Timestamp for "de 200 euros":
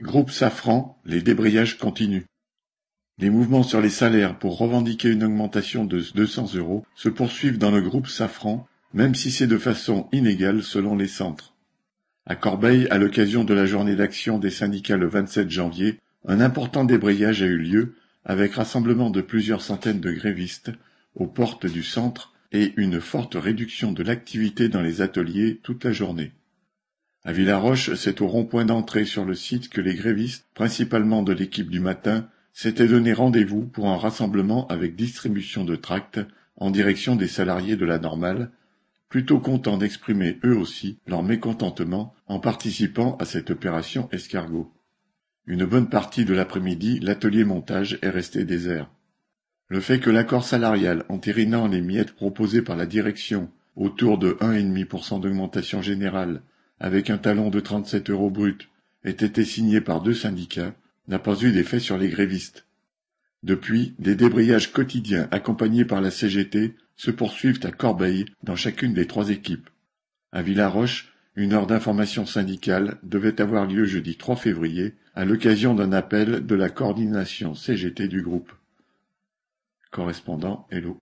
5.84-6.84